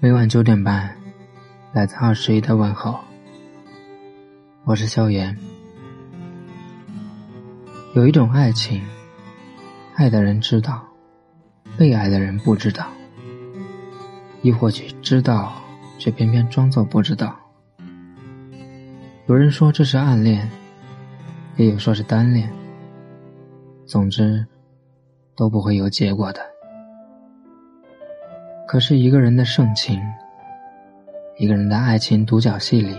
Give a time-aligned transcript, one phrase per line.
[0.00, 0.96] 每晚九点半，
[1.72, 3.00] 来自二十一的问候。
[4.62, 5.36] 我是萧炎。
[7.96, 8.80] 有一种爱情，
[9.96, 10.86] 爱的人知道，
[11.76, 12.86] 被爱的人不知道，
[14.42, 15.60] 亦或许知道，
[15.98, 17.36] 却偏偏装作不知道。
[19.26, 20.48] 有人说这是暗恋，
[21.56, 22.48] 也有说是单恋。
[23.84, 24.46] 总之，
[25.34, 26.40] 都不会有结果的。
[28.68, 29.98] 可是，一个人的盛情，
[31.38, 32.94] 一个人的爱情独角戏里，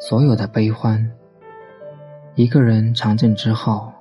[0.00, 1.12] 所有的悲欢，
[2.34, 3.92] 一个人尝尽之后，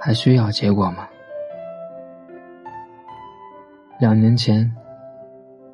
[0.00, 1.06] 还需要结果吗？
[4.00, 4.68] 两年前，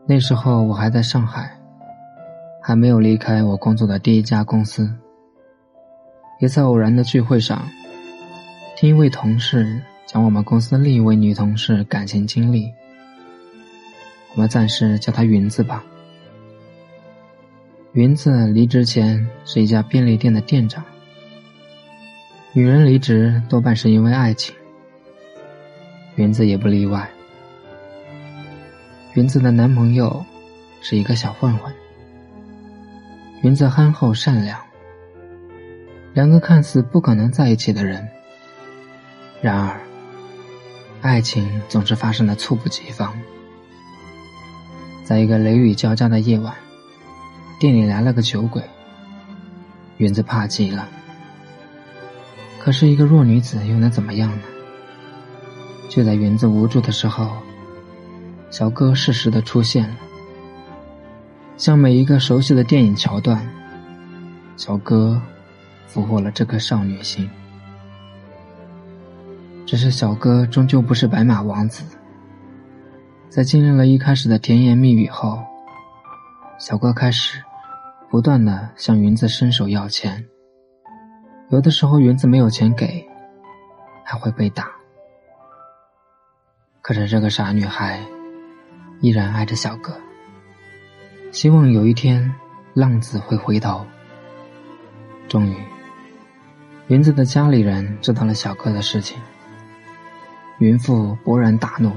[0.05, 1.51] 那时候我还在上海，
[2.61, 4.95] 还没有离开我工作的第一家公司。
[6.41, 7.67] 一次偶然的聚会上，
[8.77, 12.71] 听一位同事讲我们公司另一位女同事感情经历。
[14.41, 15.85] 我们暂时叫她云子吧。
[17.93, 20.83] 云子离职前是一家便利店的店长。
[22.55, 24.55] 女人离职多半是因为爱情，
[26.15, 27.07] 云子也不例外。
[29.13, 30.25] 云子的男朋友
[30.81, 31.71] 是一个小混混。
[33.43, 34.59] 云子憨厚善良，
[36.15, 38.09] 两个看似不可能在一起的人，
[39.43, 39.79] 然而，
[41.03, 43.15] 爱情总是发生的猝不及防。
[45.11, 46.55] 在一个雷雨交加的夜晚，
[47.59, 48.63] 店里来了个酒鬼。
[49.97, 50.87] 云子怕极了，
[52.61, 54.43] 可是一个弱女子又能怎么样呢？
[55.89, 57.29] 就在云子无助的时候，
[58.51, 59.97] 小哥适时的出现了。
[61.57, 63.45] 像每一个熟悉的电影桥段，
[64.57, 65.21] 小哥
[65.89, 67.29] 俘获了这颗少女心。
[69.67, 71.83] 只是小哥终究不是白马王子。
[73.31, 75.41] 在经历了一开始的甜言蜜语后，
[76.59, 77.41] 小哥开始
[78.09, 80.27] 不断的向云子伸手要钱。
[81.49, 83.09] 有的时候云子没有钱给，
[84.03, 84.73] 还会被打。
[86.83, 88.01] 可是这个傻女孩
[89.01, 89.97] 依然爱着小哥，
[91.31, 92.35] 希望有一天
[92.75, 93.87] 浪子会回头。
[95.29, 95.57] 终于，
[96.89, 99.23] 云子的家里人知道了小哥的事情，
[100.59, 101.93] 云父勃然大怒。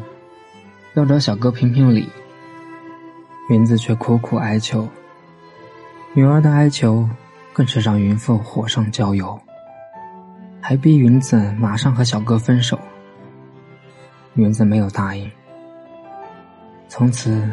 [0.95, 2.07] 要找小哥评评理，
[3.49, 4.87] 云子却苦苦哀求。
[6.13, 7.09] 女儿的哀求
[7.51, 9.39] 更是让云父火上浇油，
[10.61, 12.79] 还逼云子马上和小哥分手。
[14.35, 15.29] 云子没有答应，
[16.87, 17.49] 从此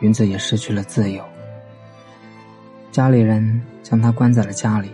[0.00, 1.22] 云子也失去了自由。
[2.90, 4.90] 家里人将她关在了家里。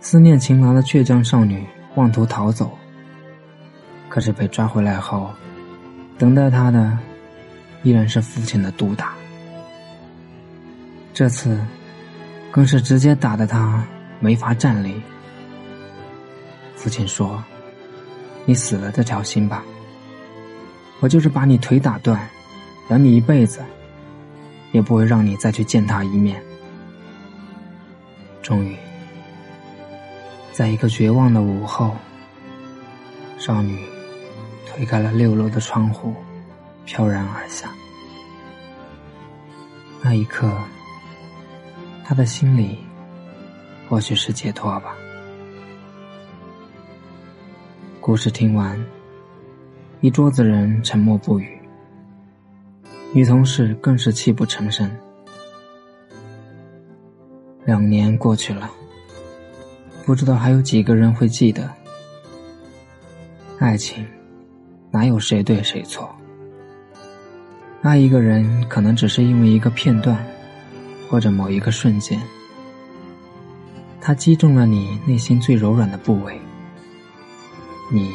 [0.00, 1.64] 思念情郎的倔强少女
[1.94, 2.70] 妄图逃走，
[4.10, 5.30] 可是被抓回来后。
[6.20, 6.98] 等待他的
[7.82, 9.14] 依然是父亲的毒打，
[11.14, 11.58] 这次
[12.50, 13.82] 更是直接打得他
[14.20, 15.00] 没法站立。
[16.76, 17.42] 父亲说
[18.44, 19.64] ：“你死了这条心吧，
[21.00, 22.28] 我就是把你腿打断，
[22.90, 23.62] 养你一辈子，
[24.72, 26.38] 也不会让你再去见他一面。”
[28.44, 28.76] 终于，
[30.52, 31.96] 在一个绝望的午后，
[33.38, 33.82] 少女。
[34.80, 36.14] 推开了六楼的窗户，
[36.86, 37.70] 飘然而下。
[40.00, 40.50] 那一刻，
[42.02, 42.78] 他的心里
[43.90, 44.96] 或许是解脱吧。
[48.00, 48.82] 故事听完，
[50.00, 51.60] 一桌子人沉默不语，
[53.12, 54.90] 女同事更是泣不成声。
[57.66, 58.70] 两年过去了，
[60.06, 61.70] 不知道还有几个人会记得
[63.58, 64.02] 爱情。
[64.90, 66.14] 哪有谁对谁错？
[67.82, 70.22] 爱一个人，可能只是因为一个片段，
[71.08, 72.20] 或者某一个瞬间，
[74.00, 76.38] 他击中了你内心最柔软的部位，
[77.90, 78.12] 你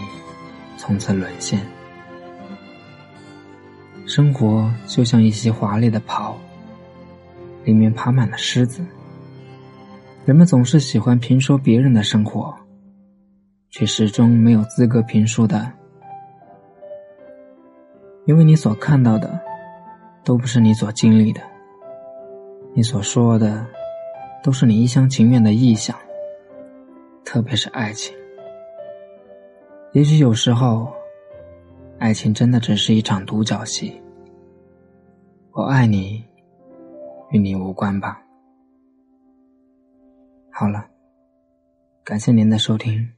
[0.78, 1.60] 从此沦陷。
[4.06, 6.38] 生活就像一袭华丽的袍，
[7.64, 8.86] 里面爬满了虱子。
[10.26, 12.54] 人们总是喜欢评说别人的生活，
[13.72, 15.72] 却始终没有资格评说的。
[18.26, 19.40] 因为你所看到的，
[20.24, 21.42] 都不是你所经历的；
[22.74, 23.66] 你所说的，
[24.44, 25.96] 都是你一厢情愿的臆想。
[27.24, 28.16] 特别是爱情，
[29.94, 30.92] 也许有时候，
[32.00, 34.02] 爱情真的只是一场独角戏。
[35.52, 36.24] 我爱你，
[37.32, 38.22] 与你无关吧。
[40.52, 40.88] 好了，
[42.04, 43.14] 感谢您的收听，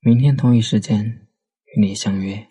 [0.00, 1.26] 明天同一时间
[1.74, 2.46] 与你相约。